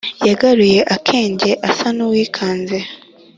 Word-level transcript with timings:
yagaruye 0.27 0.79
akenge 0.95 1.49
asa 1.69 1.87
n’uwikanze 1.95 2.77